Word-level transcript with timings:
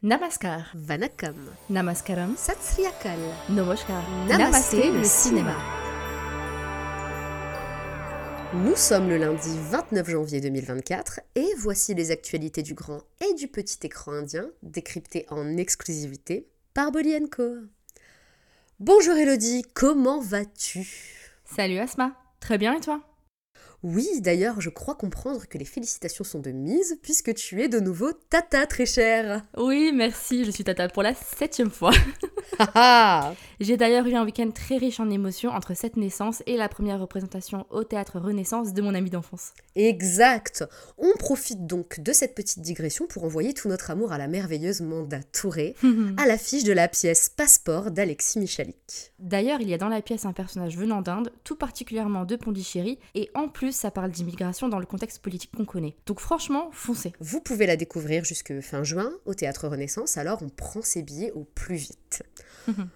Namaskar, 0.00 0.70
Vanakkam, 0.76 1.34
Namaskaram, 1.70 2.36
Satsriyakal, 2.36 3.18
Namaskar, 3.48 4.04
le 4.28 5.02
cinéma. 5.02 5.56
Nous 8.54 8.76
sommes 8.76 9.08
le 9.08 9.16
lundi 9.16 9.58
29 9.58 10.08
janvier 10.08 10.40
2024 10.40 11.18
et 11.34 11.48
voici 11.58 11.94
les 11.94 12.12
actualités 12.12 12.62
du 12.62 12.74
grand 12.74 13.02
et 13.28 13.34
du 13.34 13.48
petit 13.48 13.80
écran 13.82 14.12
indien 14.12 14.46
décryptées 14.62 15.26
en 15.30 15.56
exclusivité 15.56 16.46
par 16.74 16.92
Bolly 16.92 17.18
Co. 17.28 17.56
Bonjour 18.78 19.16
Elodie, 19.16 19.64
comment 19.74 20.20
vas-tu? 20.20 20.86
Salut 21.44 21.78
Asma, 21.78 22.12
très 22.38 22.56
bien 22.56 22.74
et 22.74 22.80
toi? 22.80 23.00
Oui, 23.84 24.08
d'ailleurs, 24.20 24.60
je 24.60 24.70
crois 24.70 24.96
comprendre 24.96 25.46
que 25.46 25.56
les 25.56 25.64
félicitations 25.64 26.24
sont 26.24 26.40
de 26.40 26.50
mise 26.50 26.98
puisque 27.00 27.32
tu 27.34 27.62
es 27.62 27.68
de 27.68 27.78
nouveau 27.78 28.12
tata 28.12 28.66
très 28.66 28.86
chère. 28.86 29.44
Oui, 29.56 29.92
merci, 29.94 30.44
je 30.44 30.50
suis 30.50 30.64
tata 30.64 30.88
pour 30.88 31.04
la 31.04 31.14
septième 31.14 31.70
fois. 31.70 31.92
Ah 32.74 33.34
J'ai 33.60 33.76
d'ailleurs 33.76 34.06
eu 34.06 34.14
un 34.14 34.24
week-end 34.24 34.50
très 34.50 34.78
riche 34.78 34.98
en 34.98 35.10
émotions 35.10 35.50
entre 35.50 35.74
cette 35.74 35.96
naissance 35.96 36.42
et 36.46 36.56
la 36.56 36.68
première 36.68 36.98
représentation 36.98 37.66
au 37.70 37.84
théâtre 37.84 38.18
Renaissance 38.18 38.72
de 38.72 38.82
mon 38.82 38.94
ami 38.94 39.10
d'enfance. 39.10 39.52
Exact. 39.76 40.64
On 40.96 41.12
profite 41.18 41.66
donc 41.66 42.00
de 42.00 42.12
cette 42.12 42.34
petite 42.34 42.60
digression 42.60 43.06
pour 43.06 43.24
envoyer 43.24 43.54
tout 43.54 43.68
notre 43.68 43.90
amour 43.90 44.12
à 44.12 44.18
la 44.18 44.26
merveilleuse 44.26 44.80
Manda 44.80 45.22
Touré, 45.22 45.76
à 46.16 46.26
l'affiche 46.26 46.64
de 46.64 46.72
la 46.72 46.88
pièce 46.88 47.28
Passeport 47.28 47.90
d'Alexis 47.90 48.40
Michalik. 48.40 49.12
D'ailleurs, 49.18 49.60
il 49.60 49.68
y 49.68 49.74
a 49.74 49.78
dans 49.78 49.88
la 49.88 50.02
pièce 50.02 50.24
un 50.24 50.32
personnage 50.32 50.76
venant 50.76 51.02
d'Inde, 51.02 51.30
tout 51.44 51.56
particulièrement 51.56 52.24
de 52.24 52.34
Pondichéry, 52.36 52.98
et 53.14 53.30
en 53.34 53.48
plus, 53.48 53.67
ça 53.70 53.90
parle 53.90 54.10
d'immigration 54.10 54.68
dans 54.68 54.78
le 54.78 54.86
contexte 54.86 55.20
politique 55.20 55.52
qu'on 55.56 55.64
connaît. 55.64 55.96
Donc 56.06 56.20
franchement, 56.20 56.70
foncez. 56.72 57.12
Vous 57.20 57.40
pouvez 57.40 57.66
la 57.66 57.76
découvrir 57.76 58.24
jusque 58.24 58.60
fin 58.60 58.84
juin 58.84 59.10
au 59.26 59.34
Théâtre 59.34 59.68
Renaissance, 59.68 60.16
alors 60.16 60.42
on 60.42 60.48
prend 60.48 60.82
ses 60.82 61.02
billets 61.02 61.32
au 61.32 61.44
plus 61.44 61.76
vite. 61.76 62.22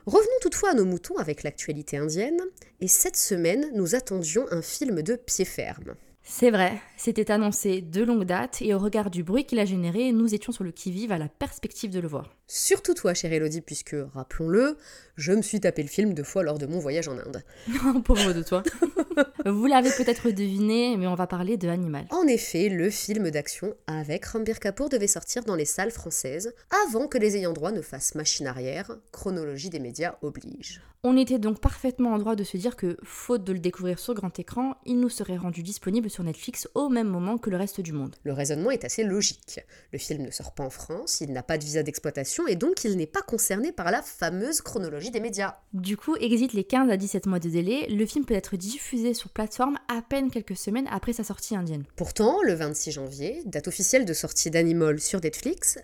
Revenons 0.06 0.38
toutefois 0.42 0.70
à 0.70 0.74
nos 0.74 0.84
moutons 0.84 1.16
avec 1.16 1.42
l'actualité 1.42 1.97
indienne, 1.97 2.41
et 2.80 2.88
cette 2.88 3.16
semaine, 3.16 3.70
nous 3.74 3.94
attendions 3.94 4.47
un 4.50 4.60
film 4.60 5.02
de 5.02 5.16
pied 5.16 5.44
ferme. 5.44 5.94
C'est 6.24 6.50
vrai, 6.50 6.80
c'était 6.97 7.30
annoncé 7.30 7.80
de 7.80 8.02
longue 8.04 8.25
date 8.25 8.62
et 8.62 8.75
au 8.75 8.78
regard 8.78 9.10
du 9.10 9.25
bruit 9.25 9.44
qu'il 9.44 9.58
a 9.58 9.64
généré, 9.64 10.12
nous 10.12 10.34
étions 10.34 10.52
sur 10.52 10.62
le 10.62 10.70
qui-vive 10.70 11.10
à 11.10 11.19
la 11.19 11.28
perspective 11.28 11.91
de 11.91 11.98
le 11.98 12.06
voir. 12.06 12.30
Surtout 12.55 12.92
toi, 12.92 13.14
chère 13.14 13.33
Elodie, 13.33 13.62
puisque, 13.62 13.97
rappelons-le, 14.12 14.77
je 15.17 15.33
me 15.33 15.41
suis 15.41 15.58
tapé 15.58 15.81
le 15.81 15.89
film 15.89 16.12
deux 16.12 16.22
fois 16.22 16.42
lors 16.42 16.59
de 16.59 16.67
mon 16.67 16.81
voyage 16.81 17.09
en 17.09 17.17
Inde. 17.17 17.42
Pauvre 18.05 18.34
de 18.34 18.42
toi. 18.42 18.62
Vous 19.47 19.67
l'avez 19.67 19.89
peut-être 19.91 20.31
deviné, 20.31 20.98
mais 20.98 21.06
on 21.06 21.14
va 21.14 21.27
parler 21.27 21.56
de 21.56 21.69
Animal. 21.70 22.05
En 22.11 22.27
effet, 22.27 22.69
le 22.69 22.91
film 22.91 23.31
d'action 23.31 23.75
avec 23.86 24.27
Rambir 24.27 24.61
Kapoor 24.61 24.91
devait 24.91 25.06
sortir 25.06 25.44
dans 25.44 25.55
les 25.55 25.64
salles 25.64 25.91
françaises 25.91 26.53
avant 26.84 27.09
que 27.09 27.17
les 27.17 27.36
ayants 27.36 27.55
droit 27.55 27.72
ne 27.72 27.81
fassent 27.81 28.14
machine 28.17 28.47
arrière, 28.47 28.98
chronologie 29.12 29.70
des 29.70 29.81
médias 29.81 30.16
oblige. 30.20 30.83
On 31.05 31.16
était 31.16 31.41
donc 31.41 31.61
parfaitement 31.61 32.12
en 32.12 32.19
droit 32.19 32.37
de 32.37 32.44
se 32.44 32.56
dire 32.56 32.77
que, 32.77 32.97
faute 33.03 33.42
de 33.42 33.53
le 33.53 33.59
découvrir 33.59 33.98
sur 33.98 34.14
grand 34.14 34.39
écran, 34.39 34.77
il 34.87 35.00
nous 35.00 35.09
serait 35.09 35.37
rendu 35.37 35.64
disponible 35.64 36.09
sur 36.09 36.22
Netflix 36.22 36.69
au 36.75 36.89
même 36.89 37.09
moment 37.09 37.39
que 37.39 37.50
le 37.50 37.56
reste 37.56 37.81
du 37.81 37.92
monde. 37.92 38.14
Le 38.22 38.33
raisonnement 38.33 38.70
est 38.70 38.84
assez 38.84 39.03
logique. 39.03 39.59
Le 39.92 39.98
film 39.98 40.22
ne 40.22 40.31
sort 40.31 40.55
pas 40.55 40.62
en 40.62 40.70
France, 40.70 41.20
il 41.20 41.33
n'a 41.33 41.42
pas 41.42 41.59
de 41.59 41.64
visa 41.64 41.83
d'exploitation 41.83 42.41
et 42.48 42.56
donc 42.56 42.84
il 42.84 42.96
n'est 42.96 43.06
pas 43.06 43.22
concerné 43.22 43.72
par 43.72 43.90
la 43.90 44.02
fameuse 44.02 44.60
chronologie 44.60 45.10
des 45.10 45.20
médias. 45.20 45.56
Du 45.72 45.96
coup, 45.96 46.16
exit 46.16 46.52
les 46.52 46.64
15 46.64 46.90
à 46.90 46.96
17 46.96 47.26
mois 47.26 47.38
de 47.38 47.48
délai, 47.48 47.86
le 47.88 48.06
film 48.06 48.24
peut 48.24 48.34
être 48.34 48.56
diffusé 48.56 49.14
sur 49.14 49.30
plateforme 49.30 49.78
à 49.88 50.02
peine 50.02 50.30
quelques 50.30 50.56
semaines 50.56 50.88
après 50.90 51.12
sa 51.12 51.24
sortie 51.24 51.56
indienne. 51.56 51.84
Pourtant, 51.96 52.38
le 52.42 52.54
26 52.54 52.92
janvier, 52.92 53.42
date 53.46 53.68
officielle 53.68 54.04
de 54.04 54.12
sortie 54.12 54.50
d'Animal 54.50 55.00
sur 55.00 55.20
Netflix, 55.20 55.78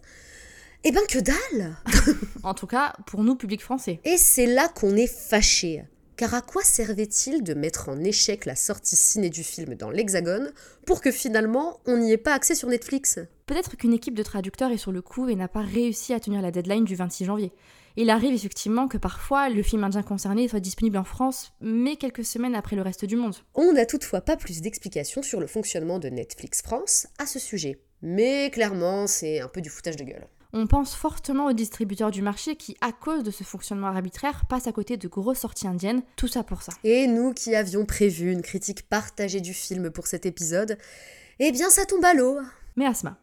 eh 0.85 0.93
ben 0.93 1.03
que 1.09 1.19
dalle 1.19 1.77
En 2.43 2.55
tout 2.55 2.67
cas, 2.67 2.95
pour 3.07 3.25
nous, 3.25 3.35
public 3.35 3.63
français. 3.63 4.01
Et 4.05 4.17
c'est 4.17 4.47
là 4.47 4.69
qu'on 4.69 4.97
est 4.97 5.13
fâché. 5.13 5.85
Car 6.19 6.35
à 6.35 6.43
quoi 6.43 6.65
servait-il 6.65 7.45
de 7.45 7.55
mettre 7.55 7.89
en 7.89 8.03
échec 8.03 8.45
la 8.45 8.57
sortie 8.57 8.97
ciné 8.97 9.31
du 9.31 9.45
film 9.45 9.77
dans 9.77 9.89
l'Hexagone 9.89 10.51
pour 10.85 11.01
que 11.01 11.13
finalement 11.13 11.79
on 11.87 11.97
n'y 11.97 12.11
ait 12.11 12.17
pas 12.17 12.35
accès 12.35 12.57
sur 12.57 12.69
Netflix? 12.69 13.21
Peut-être 13.47 13.77
qu'une 13.77 13.93
équipe 13.93 14.17
de 14.17 14.25
traducteurs 14.25 14.73
est 14.73 14.79
sur 14.79 14.91
le 14.91 15.01
coup 15.01 15.29
et 15.29 15.37
n'a 15.37 15.47
pas 15.47 15.63
réussi 15.63 16.13
à 16.13 16.19
tenir 16.19 16.43
la 16.43 16.51
deadline 16.51 16.85
du 16.85 16.97
26 16.97 17.27
janvier. 17.27 17.53
Il 17.95 18.11
arrive 18.11 18.35
effectivement 18.35 18.89
que 18.89 18.99
parfois 18.99 19.49
le 19.49 19.63
film 19.63 19.85
indien 19.85 20.03
concerné 20.03 20.49
soit 20.49 20.59
disponible 20.59 20.99
en 20.99 21.05
France, 21.05 21.53
mais 21.61 21.95
quelques 21.95 22.25
semaines 22.25 22.57
après 22.57 22.75
le 22.75 22.83
reste 22.83 23.05
du 23.05 23.15
monde. 23.15 23.37
On 23.55 23.73
n'a 23.73 23.87
toutefois 23.87 24.21
pas 24.21 24.37
plus 24.37 24.61
d'explications 24.61 25.23
sur 25.23 25.39
le 25.39 25.47
fonctionnement 25.47 26.01
de 26.01 26.09
Netflix 26.09 26.63
France 26.63 27.07
à 27.19 27.27
ce 27.27 27.39
sujet. 27.39 27.79
Mais 28.03 28.51
clairement, 28.51 29.07
c'est 29.07 29.39
un 29.39 29.49
peu 29.49 29.61
du 29.61 29.71
foutage 29.71 29.97
de 29.97 30.03
gueule. 30.03 30.27
On 30.55 30.67
pense 30.67 30.95
fortement 30.95 31.47
aux 31.47 31.53
distributeurs 31.53 32.11
du 32.11 32.23
marché 32.23 32.57
qui, 32.57 32.75
à 32.81 32.91
cause 32.91 33.23
de 33.23 33.31
ce 33.31 33.45
fonctionnement 33.45 33.89
arbitraire, 33.89 34.45
passent 34.49 34.67
à 34.67 34.73
côté 34.73 34.97
de 34.97 35.07
grosses 35.07 35.41
sorties 35.41 35.69
indiennes, 35.69 36.03
tout 36.17 36.27
ça 36.27 36.43
pour 36.43 36.63
ça. 36.63 36.73
Et 36.85 37.07
nous 37.07 37.35
qui 37.35 37.55
avions 37.55 37.85
prévu 37.85 38.33
une 38.33 38.41
critique 38.41 38.89
partagée 38.89 39.43
du 39.43 39.53
film 39.53 39.91
pour 39.91 40.07
cet 40.07 40.25
épisode, 40.25 40.79
eh 41.39 41.53
bien 41.53 41.69
ça 41.69 41.85
tombe 41.85 42.05
à 42.05 42.15
l'eau. 42.15 42.39
Mais 42.77 42.87
Asma, 42.87 43.19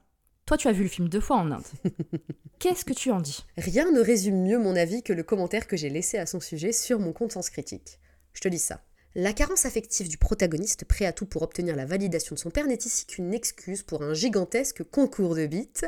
toi 0.46 0.56
tu 0.56 0.68
as 0.68 0.72
vu 0.72 0.84
le 0.84 0.90
film 0.90 1.09
deux 1.09 1.19
fois 1.19 1.38
en 1.38 1.50
Inde. 1.50 1.66
Qu'est-ce 2.59 2.86
que 2.86 2.94
tu 2.94 3.09
en 3.09 3.19
dis? 3.19 3.44
Rien 3.57 3.90
ne 3.92 4.02
résume 4.02 4.44
mieux 4.44 4.59
mon 4.59 4.75
avis 4.75 5.02
que 5.02 5.13
le 5.13 5.24
commentaire 5.24 5.66
que 5.66 5.78
j'ai 5.78 5.90
laissé 5.90 6.19
à 6.19 6.28
son 6.28 6.40
sujet 6.40 6.72
sur 6.74 7.00
mon 7.00 7.12
compte 7.12 7.31
Sens 7.31 7.50
Critique. 7.50 8.00
Je 8.34 8.42
te 8.42 8.47
lis 8.47 8.59
ça. 8.59 8.81
La 9.18 9.31
carence 9.31 9.66
affective 9.66 10.09
du 10.09 10.18
protagoniste, 10.18 10.84
prêt 10.84 11.06
à 11.06 11.14
tout 11.14 11.26
pour 11.26 11.42
obtenir 11.42 11.78
la 11.78 11.86
validation 11.86 12.36
de 12.36 12.40
son 12.40 12.50
père, 12.50 12.68
n'est 12.68 12.76
ici 12.76 13.06
qu'une 13.06 13.34
excuse 13.34 13.81
pour 13.81 14.03
un 14.03 14.14
gigantesque 14.14 14.84
concours 14.84 15.36
de 15.36 15.46
bites, 15.46 15.86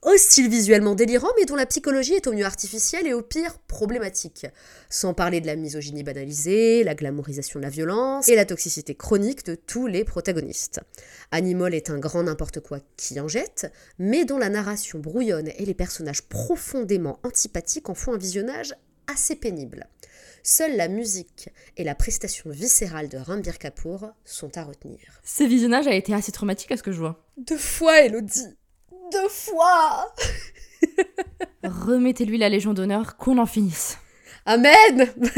au 0.00 0.16
style 0.16 0.48
visuellement 0.48 0.94
délirant, 0.94 1.28
mais 1.38 1.44
dont 1.44 1.56
la 1.56 1.66
psychologie 1.66 2.14
est 2.14 2.26
au 2.26 2.32
mieux 2.32 2.46
artificielle 2.46 3.06
et 3.06 3.12
au 3.12 3.20
pire 3.20 3.58
problématique. 3.58 4.46
Sans 4.88 5.12
parler 5.12 5.42
de 5.42 5.46
la 5.46 5.56
misogynie 5.56 6.02
banalisée, 6.02 6.82
la 6.82 6.94
glamourisation 6.94 7.60
de 7.60 7.64
la 7.64 7.70
violence 7.70 8.30
et 8.30 8.34
la 8.34 8.46
toxicité 8.46 8.94
chronique 8.94 9.44
de 9.44 9.56
tous 9.56 9.86
les 9.86 10.04
protagonistes. 10.04 10.80
Animal 11.32 11.74
est 11.74 11.90
un 11.90 11.98
grand 11.98 12.22
n'importe 12.22 12.60
quoi 12.60 12.78
qui 12.96 13.20
en 13.20 13.28
jette, 13.28 13.70
mais 13.98 14.24
dont 14.24 14.38
la 14.38 14.48
narration 14.48 15.00
brouillonne 15.00 15.48
et 15.58 15.66
les 15.66 15.74
personnages 15.74 16.22
profondément 16.22 17.20
antipathiques 17.24 17.90
en 17.90 17.94
font 17.94 18.14
un 18.14 18.18
visionnage 18.18 18.74
assez 19.06 19.36
pénible. 19.36 19.86
Seule 20.42 20.76
la 20.76 20.88
musique 20.88 21.50
et 21.76 21.84
la 21.84 21.94
prestation 21.94 22.50
viscérale 22.50 23.08
de 23.08 23.18
Rambir 23.18 23.58
Kapoor 23.58 24.12
sont 24.24 24.56
à 24.56 24.64
retenir. 24.64 24.98
Ce 25.22 25.44
visionnage 25.44 25.86
a 25.86 25.94
été 25.94 26.14
assez 26.14 26.32
traumatique 26.32 26.72
à 26.72 26.76
ce 26.76 26.82
que 26.82 26.92
je 26.92 26.98
vois. 26.98 27.22
Deux 27.36 27.58
fois, 27.58 28.00
Elodie 28.00 28.56
Deux 29.12 29.28
fois 29.28 30.14
Remettez-lui 31.62 32.38
la 32.38 32.48
Légion 32.48 32.72
d'honneur, 32.72 33.16
qu'on 33.18 33.38
en 33.38 33.46
finisse. 33.46 33.98
Amen 34.46 35.12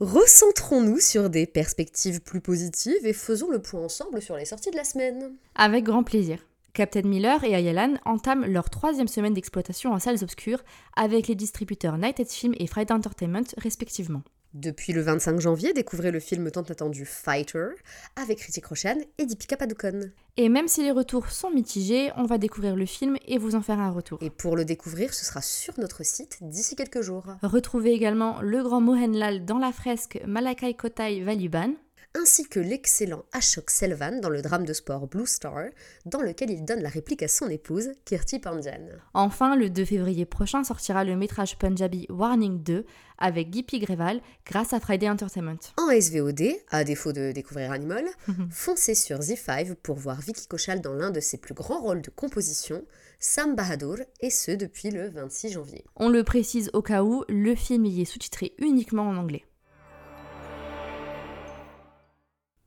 Recentrons-nous 0.00 0.98
sur 0.98 1.28
des 1.28 1.46
perspectives 1.46 2.22
plus 2.22 2.40
positives 2.40 3.04
et 3.06 3.12
faisons 3.12 3.50
le 3.50 3.60
point 3.60 3.82
ensemble 3.82 4.22
sur 4.22 4.34
les 4.36 4.46
sorties 4.46 4.70
de 4.70 4.76
la 4.76 4.84
semaine. 4.84 5.36
Avec 5.54 5.84
grand 5.84 6.02
plaisir. 6.02 6.38
Captain 6.72 7.02
Miller 7.02 7.42
et 7.44 7.54
Ayalan 7.54 7.94
entament 8.04 8.46
leur 8.46 8.70
troisième 8.70 9.08
semaine 9.08 9.34
d'exploitation 9.34 9.92
en 9.92 9.98
salles 9.98 10.22
obscures 10.22 10.62
avec 10.96 11.28
les 11.28 11.34
distributeurs 11.34 11.98
Nighted 11.98 12.28
Film 12.28 12.54
et 12.58 12.66
Friday 12.66 12.92
Entertainment 12.92 13.46
respectivement. 13.58 14.22
Depuis 14.52 14.92
le 14.92 15.00
25 15.00 15.38
janvier, 15.38 15.72
découvrez 15.72 16.10
le 16.10 16.18
film 16.18 16.50
tant 16.50 16.62
attendu 16.62 17.04
Fighter 17.04 17.68
avec 18.16 18.40
Hrithik 18.40 18.66
Roshan 18.66 18.96
et 19.18 19.26
Deepika 19.26 19.56
Padukone. 19.56 20.10
Et 20.36 20.48
même 20.48 20.66
si 20.66 20.82
les 20.82 20.90
retours 20.90 21.30
sont 21.30 21.50
mitigés, 21.50 22.10
on 22.16 22.24
va 22.24 22.36
découvrir 22.36 22.74
le 22.74 22.84
film 22.84 23.16
et 23.28 23.38
vous 23.38 23.54
en 23.54 23.62
faire 23.62 23.78
un 23.78 23.92
retour. 23.92 24.18
Et 24.22 24.30
pour 24.30 24.56
le 24.56 24.64
découvrir, 24.64 25.14
ce 25.14 25.24
sera 25.24 25.40
sur 25.40 25.78
notre 25.78 26.04
site 26.04 26.38
d'ici 26.40 26.74
quelques 26.74 27.00
jours. 27.00 27.26
Retrouvez 27.42 27.92
également 27.92 28.40
le 28.42 28.60
grand 28.64 28.80
Mohenlal 28.80 29.44
dans 29.44 29.58
la 29.58 29.70
fresque 29.70 30.20
Malakai 30.26 30.74
Kotai 30.74 31.22
Valuban, 31.22 31.74
ainsi 32.18 32.48
que 32.48 32.58
l'excellent 32.58 33.24
Ashok 33.32 33.70
Selvan 33.70 34.20
dans 34.20 34.30
le 34.30 34.42
drame 34.42 34.64
de 34.64 34.72
sport 34.72 35.06
Blue 35.06 35.26
Star, 35.26 35.66
dans 36.06 36.22
lequel 36.22 36.50
il 36.50 36.64
donne 36.64 36.82
la 36.82 36.88
réplique 36.88 37.22
à 37.22 37.28
son 37.28 37.48
épouse, 37.48 37.90
Kirti 38.04 38.38
Pandyan. 38.38 38.88
Enfin, 39.14 39.54
le 39.56 39.70
2 39.70 39.84
février 39.84 40.26
prochain 40.26 40.64
sortira 40.64 41.04
le 41.04 41.16
métrage 41.16 41.56
punjabi 41.58 42.06
Warning 42.10 42.62
2 42.62 42.84
avec 43.18 43.52
Gippy 43.52 43.78
Greval 43.78 44.20
grâce 44.44 44.72
à 44.72 44.80
Friday 44.80 45.08
Entertainment. 45.08 45.58
En 45.76 45.90
SVOD, 45.90 46.42
à 46.70 46.84
défaut 46.84 47.12
de 47.12 47.32
découvrir 47.32 47.70
Animal, 47.70 48.04
foncez 48.50 48.94
sur 48.94 49.18
Z5 49.18 49.74
pour 49.76 49.96
voir 49.96 50.20
Vicky 50.20 50.46
Kochal 50.48 50.80
dans 50.80 50.94
l'un 50.94 51.10
de 51.10 51.20
ses 51.20 51.38
plus 51.38 51.54
grands 51.54 51.80
rôles 51.80 52.02
de 52.02 52.10
composition, 52.10 52.84
Sam 53.18 53.54
Bahadur, 53.54 53.96
et 54.20 54.30
ce 54.30 54.50
depuis 54.50 54.90
le 54.90 55.10
26 55.10 55.52
janvier. 55.52 55.84
On 55.96 56.08
le 56.08 56.24
précise 56.24 56.70
au 56.72 56.82
cas 56.82 57.02
où, 57.02 57.24
le 57.28 57.54
film 57.54 57.84
y 57.84 58.00
est 58.00 58.06
sous-titré 58.06 58.54
uniquement 58.58 59.08
en 59.08 59.16
anglais. 59.16 59.44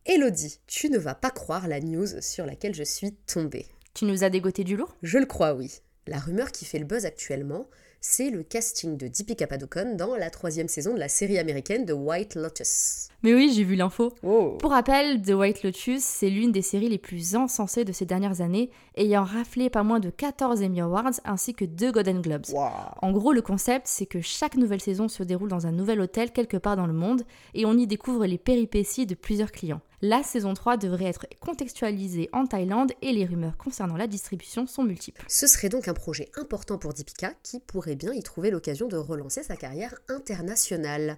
Elodie, 0.06 0.60
tu 0.68 0.90
ne 0.90 0.98
vas 0.98 1.16
pas 1.16 1.32
croire 1.32 1.70
la 1.70 1.80
news 1.80 2.20
sur 2.20 2.46
laquelle 2.46 2.76
je 2.76 2.84
suis 2.84 3.14
tombée. 3.14 3.68
Tu 3.94 4.04
nous 4.04 4.26
as 4.26 4.30
dégoté 4.30 4.66
du 4.66 4.76
lourd 4.76 4.98
Je 5.02 5.18
le 5.18 5.26
crois, 5.26 5.54
oui. 5.54 5.80
La 6.08 6.20
rumeur 6.20 6.52
qui 6.52 6.66
fait 6.66 6.80
le 6.80 6.84
buzz 6.84 7.06
actuellement, 7.06 7.70
c'est 8.02 8.30
le 8.30 8.44
casting 8.44 8.98
de 8.98 9.08
Deepika 9.08 9.48
Padukone 9.48 9.96
dans 9.96 10.18
la 10.18 10.30
troisième 10.30 10.68
saison 10.68 10.94
de 10.94 11.00
la 11.00 11.08
série 11.08 11.40
américaine 11.40 11.86
The 11.86 11.94
White 11.96 12.36
Lotus. 12.36 13.08
Mais 13.24 13.34
oui, 13.34 13.54
j'ai 13.56 13.64
vu 13.64 13.76
l'info. 13.76 14.12
Oh. 14.24 14.58
Pour 14.60 14.72
rappel, 14.72 15.22
The 15.22 15.36
White 15.36 15.64
Lotus, 15.64 16.04
c'est 16.04 16.30
l'une 16.30 16.52
des 16.52 16.62
séries 16.62 16.90
les 16.90 16.98
plus 16.98 17.38
encensées 17.38 17.86
de 17.86 17.94
ces 17.94 18.06
dernières 18.06 18.42
années, 18.42 18.72
ayant 18.98 19.24
raflé 19.24 19.70
pas 19.70 19.84
moins 19.84 20.02
de 20.02 20.10
14 20.10 20.62
Emmy 20.64 20.82
Awards 20.82 21.22
ainsi 21.24 21.54
que 21.54 21.64
2 21.64 21.94
Golden 21.94 22.22
Globes. 22.22 22.50
Wow. 22.52 22.68
En 23.02 23.14
gros, 23.14 23.32
le 23.32 23.42
concept, 23.42 23.88
c'est 23.88 24.06
que 24.06 24.20
chaque 24.20 24.58
nouvelle 24.58 24.82
saison 24.82 25.08
se 25.08 25.24
déroule 25.24 25.48
dans 25.48 25.66
un 25.66 25.72
nouvel 25.72 26.02
hôtel 26.02 26.32
quelque 26.32 26.58
part 26.58 26.76
dans 26.76 26.88
le 26.88 26.94
monde 26.94 27.24
et 27.54 27.66
on 27.66 27.78
y 27.78 27.88
découvre 27.88 28.26
les 28.26 28.38
péripéties 28.38 29.06
de 29.06 29.16
plusieurs 29.16 29.54
clients. 29.54 29.80
La 30.06 30.22
saison 30.22 30.54
3 30.54 30.76
devrait 30.76 31.06
être 31.06 31.28
contextualisée 31.40 32.28
en 32.34 32.46
Thaïlande 32.46 32.92
et 33.02 33.14
les 33.14 33.24
rumeurs 33.24 33.56
concernant 33.56 33.96
la 33.96 34.06
distribution 34.06 34.68
sont 34.68 34.84
multiples. 34.84 35.24
Ce 35.30 35.48
serait 35.48 35.70
donc 35.70 35.88
un 35.88 35.94
projet 35.94 36.30
important 36.36 36.78
pour 36.78 36.94
Deepika 36.94 37.32
qui 37.42 37.62
pourrait 37.62 37.96
bien 37.96 38.12
y 38.12 38.22
trouver 38.22 38.52
l'occasion 38.52 38.90
de 38.90 38.98
relancer 38.98 39.44
sa 39.44 39.56
carrière 39.56 39.96
internationale. 40.10 41.18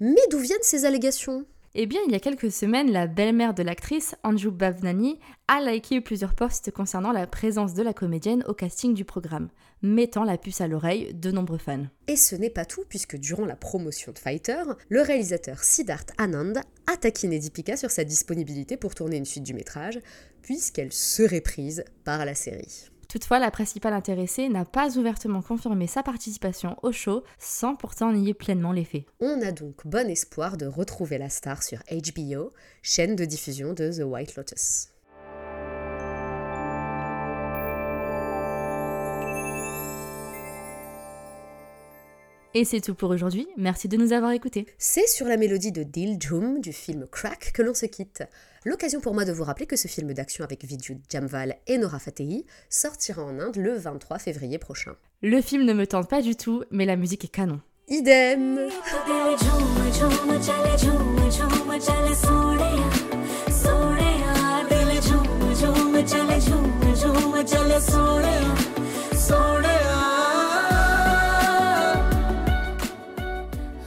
Mais 0.00 0.26
d'où 0.28 0.40
viennent 0.40 0.58
ces 0.62 0.86
allégations? 0.86 1.46
Eh 1.76 1.86
bien, 1.86 2.00
il 2.06 2.12
y 2.12 2.16
a 2.16 2.20
quelques 2.20 2.50
semaines, 2.50 2.90
la 2.90 3.06
belle-mère 3.06 3.54
de 3.54 3.62
l'actrice, 3.62 4.16
Anju 4.24 4.50
Bhavnani, 4.50 5.20
a 5.46 5.60
liké 5.60 6.00
plusieurs 6.00 6.34
posts 6.34 6.72
concernant 6.72 7.12
la 7.12 7.28
présence 7.28 7.74
de 7.74 7.82
la 7.84 7.92
comédienne 7.92 8.42
au 8.48 8.54
casting 8.54 8.92
du 8.92 9.04
programme, 9.04 9.50
mettant 9.82 10.24
la 10.24 10.36
puce 10.36 10.60
à 10.60 10.66
l'oreille 10.66 11.14
de 11.14 11.30
nombreux 11.30 11.58
fans. 11.58 11.86
Et 12.08 12.16
ce 12.16 12.34
n'est 12.34 12.50
pas 12.50 12.64
tout, 12.64 12.82
puisque 12.88 13.18
durant 13.18 13.44
la 13.44 13.54
promotion 13.56 14.10
de 14.10 14.18
Fighter, 14.18 14.62
le 14.88 15.02
réalisateur 15.02 15.62
Siddharth 15.62 16.12
Anand 16.18 16.54
a 16.92 16.96
taquiné 16.96 17.38
Deepika 17.38 17.76
sur 17.76 17.90
sa 17.90 18.04
disponibilité 18.04 18.76
pour 18.76 18.94
tourner 18.94 19.16
une 19.16 19.24
suite 19.24 19.44
du 19.44 19.54
métrage, 19.54 19.98
puisqu'elle 20.42 20.92
serait 20.92 21.40
prise 21.40 21.84
par 22.04 22.24
la 22.24 22.34
série. 22.34 22.88
Toutefois, 23.08 23.38
la 23.38 23.50
principale 23.50 23.92
intéressée 23.92 24.48
n'a 24.48 24.64
pas 24.64 24.96
ouvertement 24.98 25.40
confirmé 25.40 25.86
sa 25.86 26.02
participation 26.02 26.76
au 26.82 26.92
show, 26.92 27.22
sans 27.38 27.76
pourtant 27.76 28.12
nier 28.12 28.34
pleinement 28.34 28.72
les 28.72 28.84
faits. 28.84 29.04
On 29.20 29.40
a 29.42 29.52
donc 29.52 29.86
bon 29.86 30.10
espoir 30.10 30.56
de 30.56 30.66
retrouver 30.66 31.18
la 31.18 31.28
star 31.28 31.62
sur 31.62 31.78
HBO, 31.90 32.52
chaîne 32.82 33.14
de 33.14 33.24
diffusion 33.24 33.74
de 33.74 33.92
The 33.92 34.04
White 34.04 34.36
Lotus. 34.36 34.88
Et 42.58 42.64
c'est 42.64 42.80
tout 42.80 42.94
pour 42.94 43.10
aujourd'hui, 43.10 43.46
merci 43.58 43.86
de 43.86 43.98
nous 43.98 44.14
avoir 44.14 44.32
écoutés. 44.32 44.64
C'est 44.78 45.06
sur 45.06 45.26
la 45.26 45.36
mélodie 45.36 45.72
de 45.72 45.82
Dil 45.82 46.16
Jum 46.18 46.58
du 46.62 46.72
film 46.72 47.06
Crack 47.12 47.52
que 47.52 47.60
l'on 47.60 47.74
se 47.74 47.84
quitte. 47.84 48.22
L'occasion 48.64 48.98
pour 48.98 49.12
moi 49.12 49.26
de 49.26 49.32
vous 49.32 49.44
rappeler 49.44 49.66
que 49.66 49.76
ce 49.76 49.88
film 49.88 50.14
d'action 50.14 50.42
avec 50.42 50.64
Vidyut 50.64 50.98
Jamval 51.12 51.56
et 51.66 51.76
Nora 51.76 51.98
Fateh 51.98 52.46
sortira 52.70 53.22
en 53.22 53.38
Inde 53.40 53.56
le 53.56 53.76
23 53.76 54.18
février 54.18 54.56
prochain. 54.56 54.92
Le 55.20 55.42
film 55.42 55.64
ne 55.64 55.74
me 55.74 55.86
tente 55.86 56.08
pas 56.08 56.22
du 56.22 56.34
tout, 56.34 56.64
mais 56.70 56.86
la 56.86 56.96
musique 56.96 57.26
est 57.26 57.28
canon. 57.28 57.60
Idem 57.88 58.58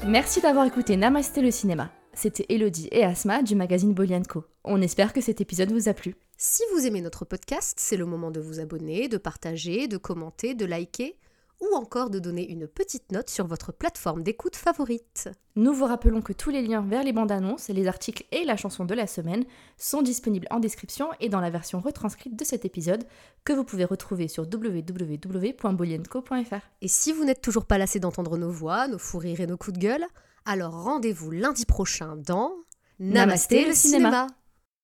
Merci 0.09 0.41
d'avoir 0.41 0.65
écouté 0.65 0.97
Namasté 0.97 1.39
le 1.39 1.51
cinéma. 1.51 1.91
C'était 2.13 2.47
Elodie 2.49 2.89
et 2.91 3.03
Asma 3.03 3.43
du 3.43 3.53
magazine 3.53 3.93
Bolianco. 3.93 4.43
On 4.63 4.81
espère 4.81 5.13
que 5.13 5.21
cet 5.21 5.39
épisode 5.39 5.71
vous 5.71 5.87
a 5.87 5.93
plu. 5.93 6.15
Si 6.35 6.63
vous 6.73 6.87
aimez 6.87 7.01
notre 7.01 7.25
podcast, 7.25 7.77
c'est 7.79 7.95
le 7.95 8.07
moment 8.07 8.31
de 8.31 8.39
vous 8.39 8.59
abonner, 8.59 9.07
de 9.07 9.19
partager, 9.19 9.87
de 9.87 9.97
commenter, 9.97 10.55
de 10.55 10.65
liker 10.65 11.15
ou 11.59 11.75
encore 11.75 12.09
de 12.09 12.17
donner 12.19 12.49
une 12.49 12.67
petite 12.67 13.11
note 13.11 13.29
sur 13.29 13.45
votre 13.47 13.71
plateforme 13.71 14.23
d'écoute 14.23 14.55
favorite. 14.55 15.29
Nous 15.55 15.73
vous 15.73 15.85
rappelons 15.85 16.21
que 16.21 16.33
tous 16.33 16.49
les 16.49 16.61
liens 16.61 16.81
vers 16.81 17.03
les 17.03 17.13
bandes 17.13 17.31
annonces, 17.31 17.69
les 17.69 17.87
articles 17.87 18.25
et 18.31 18.45
la 18.45 18.57
chanson 18.57 18.85
de 18.85 18.93
la 18.93 19.07
semaine 19.07 19.45
sont 19.77 20.01
disponibles 20.01 20.47
en 20.51 20.59
description 20.59 21.09
et 21.19 21.29
dans 21.29 21.41
la 21.41 21.49
version 21.49 21.79
retranscrite 21.79 22.37
de 22.37 22.45
cet 22.45 22.65
épisode 22.65 23.05
que 23.43 23.53
vous 23.53 23.63
pouvez 23.63 23.85
retrouver 23.85 24.27
sur 24.27 24.43
www.bolienco.fr. 24.43 26.61
Et 26.81 26.87
si 26.87 27.11
vous 27.11 27.25
n'êtes 27.25 27.41
toujours 27.41 27.65
pas 27.65 27.77
lassé 27.77 27.99
d'entendre 27.99 28.37
nos 28.37 28.51
voix, 28.51 28.87
nos 28.87 28.97
fous 28.97 29.19
rires 29.19 29.41
et 29.41 29.47
nos 29.47 29.57
coups 29.57 29.77
de 29.77 29.81
gueule, 29.81 30.05
alors 30.45 30.83
rendez-vous 30.83 31.31
lundi 31.31 31.65
prochain 31.65 32.15
dans 32.15 32.53
Namasté, 32.99 33.65
le 33.65 33.73
cinéma. 33.73 34.27